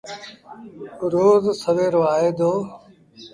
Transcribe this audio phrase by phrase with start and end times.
[1.11, 2.51] روز سويرو آئي دو۔